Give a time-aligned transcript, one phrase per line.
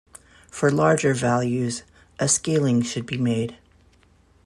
[0.49, 1.83] For larger values,
[2.17, 3.57] a scaling should be made.